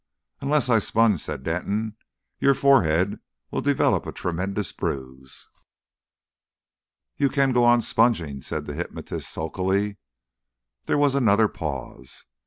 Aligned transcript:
"Unless 0.39 0.67
I 0.67 0.79
sponge," 0.79 1.21
said 1.21 1.43
Denton, 1.43 1.95
"your 2.39 2.55
forehead 2.55 3.19
will 3.51 3.61
develop 3.61 4.07
a 4.07 4.11
tremendous 4.11 4.71
bruise." 4.71 5.47
"You 7.17 7.29
can 7.29 7.51
go 7.51 7.63
on 7.65 7.81
sponging," 7.81 8.41
said 8.41 8.65
the 8.65 8.73
hypnotist 8.73 9.29
sulkily. 9.31 9.97
There 10.87 10.97
was 10.97 11.13
another 11.13 11.47
pause. 11.47 12.25